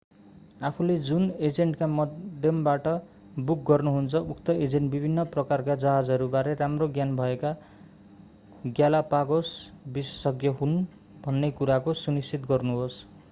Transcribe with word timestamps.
आफूले 0.67 0.93
जुन 0.99 1.25
एजेन्टका 1.47 1.87
माध्यमबाट 1.89 2.87
बुक 3.41 3.59
गर्नुहुन्छ 3.67 4.21
उक्त 4.31 4.49
एजेन्ट 4.59 4.91
विभिन्न 4.93 5.25
प्रकारका 5.35 5.75
जहाजहरूबारे 5.83 6.55
राम्रो 6.59 6.87
ज्ञान 6.95 7.13
भएका 7.17 7.51
ग्यालापागोस 8.71 9.51
विशेषज्ञ 9.93 10.55
हुन् 10.57 10.73
भन्ने 11.23 11.51
कुराको 11.61 11.95
सुनिश्चित 12.01 12.49
गर्नुहोस् 12.49 12.99